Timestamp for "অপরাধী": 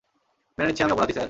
0.93-1.13